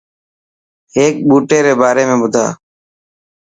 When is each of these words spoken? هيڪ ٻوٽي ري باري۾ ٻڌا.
هيڪ 0.95 1.13
ٻوٽي 1.27 1.57
ري 1.65 1.73
باري۾ 1.81 2.03
ٻڌا. 2.21 2.45